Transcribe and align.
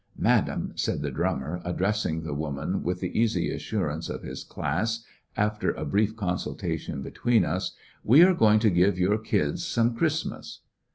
"Madam," 0.17 0.71
said 0.73 1.03
the 1.03 1.11
drummer, 1.11 1.61
addressing 1.63 2.23
the 2.23 2.33
woman 2.33 2.81
with 2.81 3.01
the 3.01 3.19
easy 3.19 3.51
assurance 3.51 4.09
of 4.09 4.23
his 4.23 4.43
class, 4.43 5.03
after 5.37 5.73
a 5.73 5.85
brief 5.85 6.15
consultation 6.15 7.03
between 7.03 7.45
us, 7.45 7.75
"we 8.03 8.23
are 8.23 8.33
going 8.33 8.57
to 8.57 8.71
give 8.71 8.97
your 8.97 9.19
kids 9.19 9.63
some 9.63 9.93
Christmas." 9.95 10.61